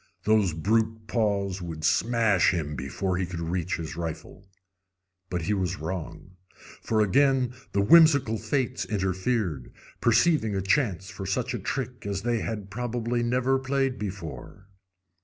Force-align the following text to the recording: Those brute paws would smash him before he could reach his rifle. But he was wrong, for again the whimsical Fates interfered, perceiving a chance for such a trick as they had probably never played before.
Those 0.23 0.53
brute 0.53 1.05
paws 1.05 1.61
would 1.61 1.83
smash 1.83 2.49
him 2.51 2.75
before 2.75 3.17
he 3.17 3.25
could 3.27 3.39
reach 3.39 3.75
his 3.75 3.95
rifle. 3.95 4.49
But 5.29 5.43
he 5.43 5.53
was 5.53 5.77
wrong, 5.77 6.37
for 6.81 7.01
again 7.01 7.53
the 7.71 7.81
whimsical 7.81 8.39
Fates 8.39 8.83
interfered, 8.85 9.71
perceiving 10.01 10.55
a 10.55 10.61
chance 10.63 11.11
for 11.11 11.27
such 11.27 11.53
a 11.53 11.59
trick 11.59 12.07
as 12.07 12.23
they 12.23 12.39
had 12.39 12.71
probably 12.71 13.21
never 13.21 13.59
played 13.59 13.99
before. 13.99 14.67